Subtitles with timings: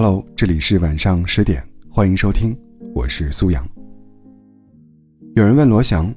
[0.00, 2.56] Hello，这里是晚上十点，欢迎收听，
[2.94, 3.68] 我是苏阳。
[5.34, 6.14] 有人问罗翔，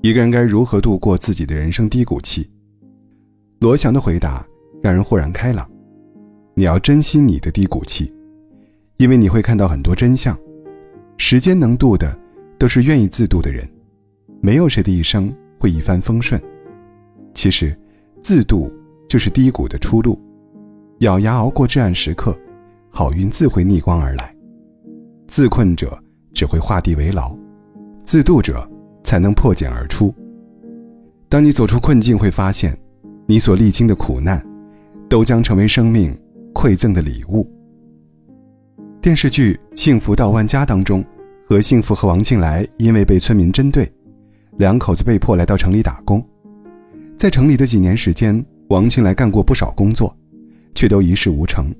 [0.00, 2.48] 一个人该如何度过自己的人生低谷期？
[3.58, 4.46] 罗翔的回答
[4.80, 5.68] 让人豁然开朗：
[6.54, 8.14] 你要珍惜你的低谷期，
[8.98, 10.38] 因为你会看到很多真相。
[11.18, 12.16] 时间能渡的，
[12.56, 13.68] 都是愿意自渡的人，
[14.40, 16.40] 没有谁的一生会一帆风顺。
[17.34, 17.76] 其实，
[18.22, 18.72] 自渡
[19.08, 20.16] 就是低谷的出路，
[21.00, 22.32] 咬牙熬过至暗时刻。
[22.98, 24.34] 好运自会逆光而来，
[25.28, 26.02] 自困者
[26.32, 27.36] 只会画地为牢，
[28.04, 28.66] 自渡者
[29.04, 30.14] 才能破茧而出。
[31.28, 32.74] 当你走出困境，会发现，
[33.26, 34.42] 你所历经的苦难，
[35.10, 36.18] 都将成为生命
[36.54, 37.46] 馈赠的礼物。
[38.98, 41.04] 电视剧《幸福到万家》当中，
[41.46, 43.92] 何幸福和王庆来因为被村民针对，
[44.56, 46.26] 两口子被迫来到城里打工。
[47.18, 50.16] 在城里的几年时间，王庆来干过不少工作，
[50.74, 51.70] 却都一事无成。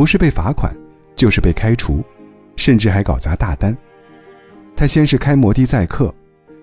[0.00, 0.74] 不是被罚款，
[1.14, 2.02] 就是被开除，
[2.56, 3.76] 甚至还搞砸大单。
[4.74, 6.10] 他先是开摩的载客，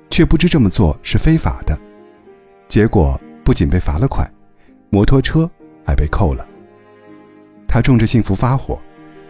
[0.09, 1.79] 却不知这么做是非法的，
[2.67, 4.27] 结果不仅被罚了款，
[4.89, 5.47] 摩托车
[5.85, 6.47] 还被扣了。
[7.67, 8.81] 他冲着幸福发火，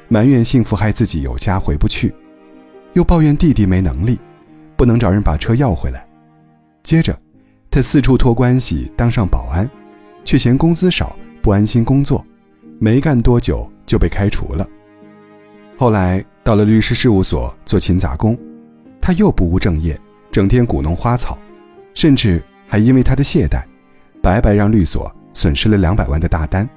[0.07, 2.15] 埋怨幸福害自己有家回不去，
[2.93, 4.17] 又抱怨弟弟没能力，
[4.77, 6.07] 不能找人把车要回来。
[6.81, 7.13] 接着，
[7.69, 9.69] 他四处托关系当上保安，
[10.23, 12.25] 却嫌工资少，不安心工作，
[12.79, 13.69] 没干多久。
[13.87, 14.67] 就被开除了。
[15.75, 18.37] 后来到了律师事务所做勤杂工，
[19.01, 19.99] 他又不务正业，
[20.31, 21.35] 整天鼓弄花草，
[21.95, 23.63] 甚至还因为他的懈怠，
[24.21, 26.69] 白白让律所损失了两百万的大单。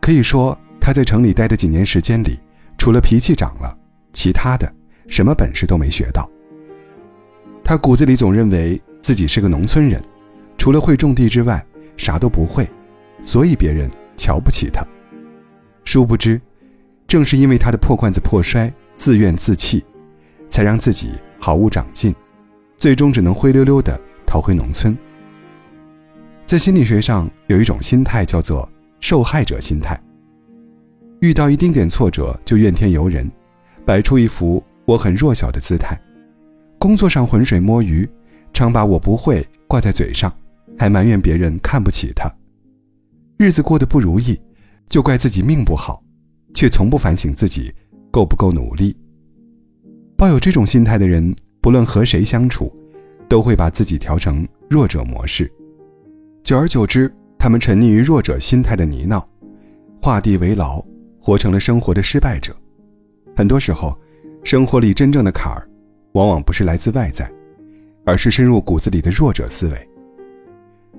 [0.00, 2.38] 可以说，他在城里待的几年时间里，
[2.78, 3.76] 除了脾气长了，
[4.12, 4.70] 其他的
[5.08, 6.30] 什么本事都没学到。
[7.64, 10.02] 他骨子里总认为自己是个农村人，
[10.58, 11.64] 除了会种地之外，
[11.96, 12.68] 啥都不会，
[13.22, 14.86] 所以别人瞧不起他。
[15.94, 16.40] 殊不知，
[17.06, 19.84] 正是因为他的破罐子破摔、自怨自弃，
[20.50, 22.12] 才让自己毫无长进，
[22.76, 24.98] 最终只能灰溜溜的逃回农村。
[26.46, 29.96] 在心理学上，有一种心态叫做受害者心态。
[31.20, 33.30] 遇到一丁点挫折就怨天尤人，
[33.86, 35.96] 摆出一副我很弱小的姿态；
[36.76, 38.04] 工作上浑水摸鱼，
[38.52, 40.36] 常把我不会挂在嘴上，
[40.76, 42.28] 还埋怨别人看不起他。
[43.36, 44.36] 日子过得不如意。
[44.88, 46.02] 就怪自己命不好，
[46.54, 47.72] 却从不反省自己
[48.10, 48.96] 够不够努力。
[50.16, 52.72] 抱有这种心态的人，不论和谁相处，
[53.28, 55.50] 都会把自己调成弱者模式。
[56.42, 59.24] 久而久之，他们沉溺于弱者心态的泥淖，
[60.00, 60.80] 画地为牢，
[61.18, 62.54] 活成了生活的失败者。
[63.34, 63.98] 很多时候，
[64.44, 65.68] 生活里真正的坎儿，
[66.12, 67.28] 往往不是来自外在，
[68.04, 69.88] 而是深入骨子里的弱者思维。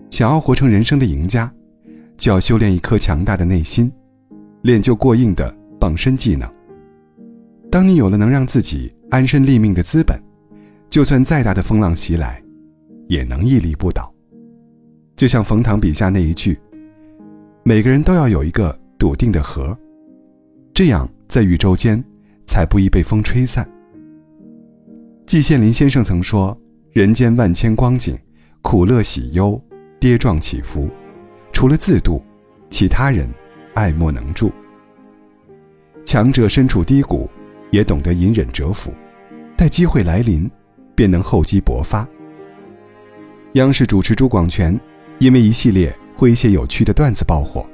[0.09, 1.51] 想要活成人生的赢家。
[2.17, 3.91] 就要修炼一颗强大的内心，
[4.63, 6.49] 练就过硬的傍身技能。
[7.71, 10.19] 当你有了能让自己安身立命的资本，
[10.89, 12.41] 就算再大的风浪袭来，
[13.07, 14.13] 也能屹立不倒。
[15.15, 16.59] 就像冯唐笔下那一句
[17.63, 19.77] ：“每个人都要有一个笃定的核，
[20.73, 22.01] 这样在宇宙间
[22.45, 23.69] 才不易被风吹散。”
[25.27, 26.57] 季羡林先生曾说
[26.93, 28.17] ：“人间万千光景，
[28.61, 29.61] 苦乐喜忧，
[29.99, 30.89] 跌撞起伏。”
[31.55, 32.21] 除了自渡，
[32.69, 33.29] 其他人
[33.75, 34.51] 爱莫能助。
[36.05, 37.29] 强者身处低谷，
[37.71, 38.93] 也懂得隐忍蛰伏，
[39.55, 40.51] 待机会来临，
[40.95, 42.05] 便能厚积薄发。
[43.53, 44.77] 央视主持朱广权，
[45.19, 47.65] 因为一系列诙谐有趣的段子爆火，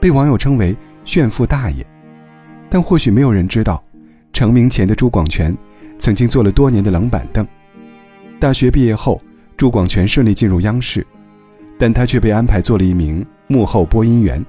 [0.00, 1.86] 被网友称为“炫富大爷”。
[2.68, 3.84] 但或许没有人知道，
[4.32, 5.56] 成名前的朱广权
[5.96, 7.46] 曾经坐了多年的冷板凳。
[8.40, 9.22] 大学毕业后，
[9.56, 11.06] 朱广权顺利进入央视。
[11.82, 14.40] 但他却被安排做了一名幕后播音员，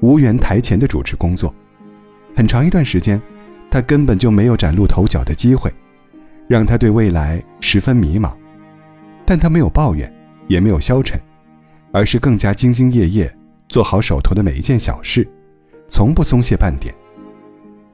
[0.00, 1.54] 无缘台前的主持工作。
[2.34, 3.22] 很长一段时间，
[3.70, 5.72] 他根本就没有崭露头角的机会，
[6.48, 8.34] 让他对未来十分迷茫。
[9.24, 10.12] 但他没有抱怨，
[10.48, 11.16] 也没有消沉，
[11.92, 13.32] 而是更加兢兢业业，
[13.68, 15.24] 做好手头的每一件小事，
[15.86, 16.92] 从不松懈半点。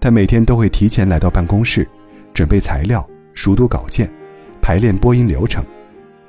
[0.00, 1.86] 他每天都会提前来到办公室，
[2.32, 4.10] 准备材料，熟读稿件，
[4.62, 5.62] 排练播音流程。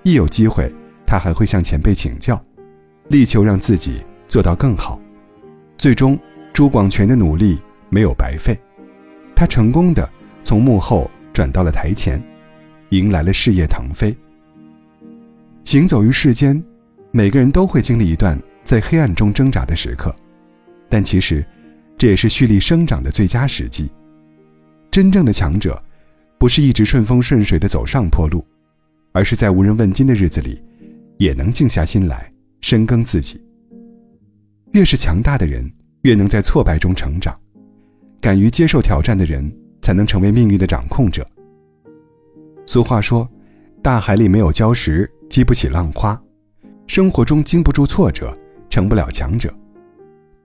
[0.04, 0.70] 一有机会。
[1.12, 2.42] 他还会向前辈请教，
[3.10, 4.98] 力求让自己做到更好。
[5.78, 6.18] 最终，
[6.54, 7.60] 朱广权的努力
[7.90, 8.58] 没有白费，
[9.36, 10.10] 他成功的
[10.42, 12.24] 从幕后转到了台前，
[12.92, 14.16] 迎来了事业腾飞。
[15.66, 16.64] 行走于世间，
[17.12, 20.16] 每个人都会经历一段在黑暗中挣扎的时刻，
[20.88, 21.46] 但其实，
[21.98, 23.92] 这也是蓄力生长的最佳时机。
[24.90, 25.84] 真正的强者，
[26.38, 28.46] 不是一直顺风顺水的走上坡路，
[29.12, 30.64] 而是在无人问津的日子里。
[31.22, 33.40] 也能静下心来深耕自己。
[34.72, 35.72] 越是强大的人，
[36.02, 37.40] 越能在挫败中成长。
[38.20, 41.24] 敢于接受挑战的人，才能成为命运的掌控者。
[42.66, 43.30] 俗话说
[43.84, 46.20] ：“大海里没有礁石，激不起浪花；
[46.88, 48.36] 生活中经不住挫折，
[48.68, 49.54] 成不了强者。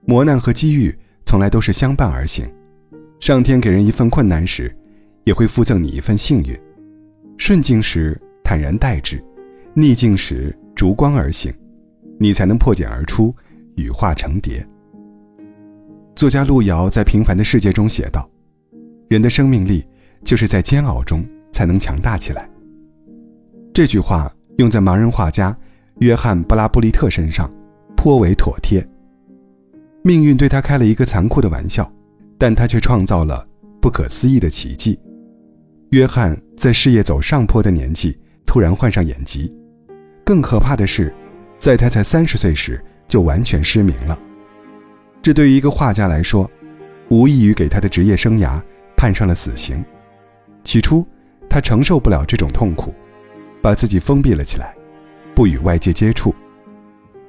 [0.05, 0.95] 磨难和机遇
[1.25, 2.47] 从来都是相伴而行。
[3.19, 4.71] 上天给人一份困难时，
[5.23, 6.55] 也会附赠你一份幸运。
[7.35, 9.23] 顺境时坦然待之，
[9.73, 11.51] 逆境时逐光而行，
[12.19, 13.35] 你才能破茧而出，
[13.77, 14.63] 羽化成蝶。”
[16.15, 18.29] 作家路遥在《平凡的世界》中写道
[19.09, 19.83] ：“人的生命力
[20.23, 22.47] 就是在煎熬中才能强大起来。”
[23.73, 25.55] 这句话用在盲人画家
[25.99, 27.51] 约翰·布拉布利特身上
[27.95, 28.87] 颇为妥帖。
[30.03, 31.91] 命运对他开了一个残酷的玩笑，
[32.37, 33.47] 但他却创造了
[33.81, 34.99] 不可思议的奇迹。
[35.89, 38.15] 约翰在事业走上坡的年纪
[38.45, 39.51] 突然患上眼疾，
[40.27, 41.15] 更可怕的是，
[41.57, 44.19] 在他才三十岁时就完全失明了。
[45.21, 46.51] 这对于一个画家来说，
[47.07, 48.61] 无异于给他的职业生涯
[48.97, 49.81] 判上了死刑。
[50.65, 51.07] 起初，
[51.49, 52.93] 他承受不了这种痛苦，
[53.61, 54.75] 把自己封闭了起来，
[55.33, 56.35] 不与外界接触。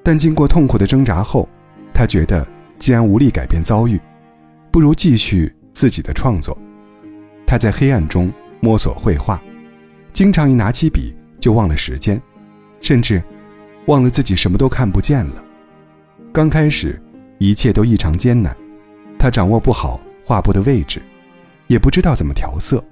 [0.02, 1.48] 但经过痛苦的挣扎后，
[1.94, 2.44] 他觉得
[2.80, 4.00] 既然无力改变遭遇，
[4.72, 6.58] 不如继续自己的创作。
[7.46, 8.28] 他在黑暗中
[8.58, 9.40] 摸索绘画，
[10.12, 12.20] 经常一拿起笔就忘了时间，
[12.80, 13.22] 甚至
[13.86, 15.44] 忘了自己什么都看不见了。
[16.32, 17.00] 刚开始。
[17.40, 18.52] 一切都异常艰难，
[19.16, 21.00] 他掌握不好画布的位置，
[21.68, 22.82] 也不知道怎么调色。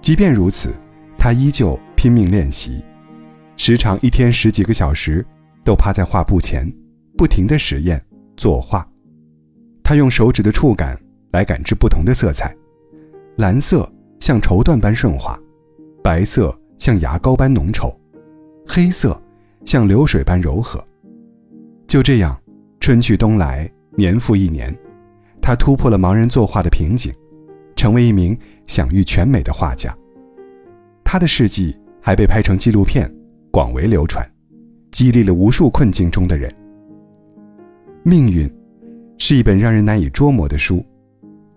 [0.00, 0.72] 即便如此，
[1.18, 2.82] 他依旧拼命练习，
[3.58, 5.22] 时常一天十几个小时
[5.62, 6.66] 都趴在画布前，
[7.18, 8.02] 不停地实验
[8.34, 8.82] 作画。
[9.84, 10.98] 他用手指的触感
[11.32, 12.56] 来感知不同的色彩，
[13.36, 13.86] 蓝色
[14.20, 15.38] 像绸缎般顺滑，
[16.02, 17.94] 白色像牙膏般浓稠，
[18.66, 19.20] 黑色
[19.64, 20.84] 像流水般柔和。
[21.86, 22.36] 就这样。
[22.78, 24.72] 春去冬来，年复一年，
[25.42, 27.12] 他突破了盲人作画的瓶颈，
[27.74, 29.92] 成为一名享誉全美的画家。
[31.02, 33.12] 他的事迹还被拍成纪录片，
[33.50, 34.24] 广为流传，
[34.92, 36.54] 激励了无数困境中的人。
[38.04, 38.48] 命运
[39.18, 40.84] 是一本让人难以捉摸的书，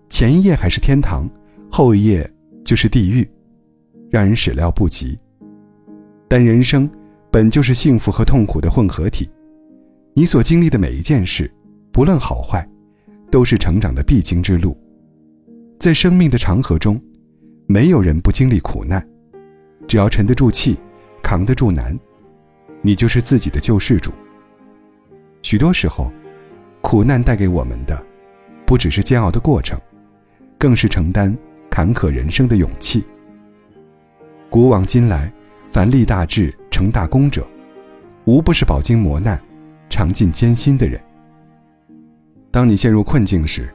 [0.08, 1.30] 前一页还是天堂，
[1.70, 2.28] 后一页
[2.64, 3.28] 就是地狱，
[4.10, 5.16] 让人始料不及。
[6.26, 6.90] 但人生
[7.30, 9.28] 本就是幸福和痛苦的混合体。
[10.14, 11.50] 你所经历的每一件事，
[11.92, 12.68] 不论好坏，
[13.30, 14.76] 都是成长的必经之路。
[15.78, 17.00] 在生命的长河中，
[17.66, 19.06] 没有人不经历苦难。
[19.86, 20.76] 只要沉得住气，
[21.22, 21.98] 扛得住难，
[22.82, 24.10] 你就是自己的救世主。
[25.42, 26.12] 许多时候，
[26.80, 28.04] 苦难带给我们的，
[28.66, 29.80] 不只是煎熬的过程，
[30.58, 31.36] 更是承担
[31.70, 33.04] 坎坷人生的勇气。
[34.50, 35.32] 古往今来，
[35.70, 37.46] 凡立大志、成大功者，
[38.24, 39.38] 无不是饱经磨难。
[39.90, 40.98] 尝尽艰辛的人。
[42.50, 43.70] 当你陷入困境时，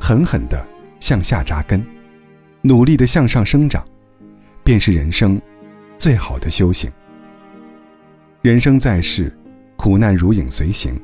[0.00, 0.64] 狠狠地
[1.00, 1.84] 向下扎根，
[2.62, 3.84] 努力地向上生长，
[4.62, 5.40] 便是人生
[5.98, 6.88] 最好的修行。
[8.40, 9.36] 人生在世，
[9.76, 10.94] 苦难如影随形，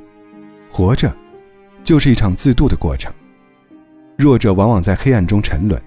[0.70, 1.12] 活着
[1.82, 3.12] 就是一场自渡的过程。
[4.16, 5.82] 弱者往往在黑暗中沉沦，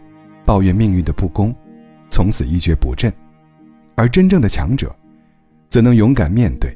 [0.46, 1.56] 抱怨命运的不公，
[2.10, 3.10] 从此一蹶不振；
[3.96, 4.94] 而真正的强者，
[5.70, 6.76] 则能勇敢面对，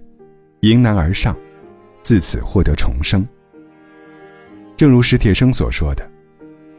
[0.62, 1.36] 迎难而上。
[2.04, 3.24] 自此获得重生。
[4.76, 6.10] 正如史铁生所说的：“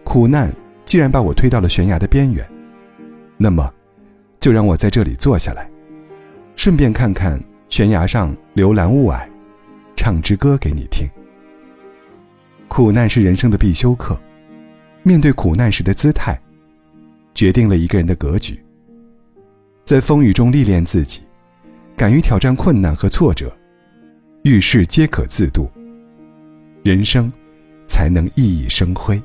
[0.02, 0.52] 苦难
[0.84, 2.44] 既然把我推到了悬崖的边缘，
[3.36, 3.72] 那么，
[4.40, 5.70] 就让我在这里坐下来，
[6.56, 9.28] 顺便看看悬崖上流岚雾霭，
[9.94, 11.08] 唱支歌给你听。”
[12.66, 14.20] 苦难是人生的必修课，
[15.04, 16.36] 面对苦难时的姿态，
[17.32, 18.60] 决定了一个人的格局。
[19.84, 21.20] 在风雨中历练自己，
[22.02, 23.56] 敢于挑战困难和挫折。
[24.42, 25.70] 遇事皆可自渡，
[26.82, 27.32] 人生
[27.86, 29.22] 才能熠熠生辉。